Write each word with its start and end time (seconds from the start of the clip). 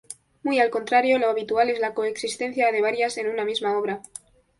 Muy 0.41 0.57
al 0.59 0.71
contrario, 0.71 1.19
lo 1.19 1.29
habitual 1.29 1.69
es 1.69 1.79
la 1.79 1.93
coexistencia 1.93 2.71
de 2.71 2.81
varias 2.81 3.17
en 3.19 3.29
una 3.29 3.45
misma 3.45 3.77
obra. 3.77 4.01